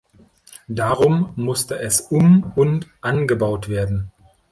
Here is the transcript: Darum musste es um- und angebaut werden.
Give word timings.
Darum 0.67 1.31
musste 1.35 1.77
es 1.77 2.01
um- 2.01 2.53
und 2.55 2.87
angebaut 3.01 3.69
werden. 3.69 4.11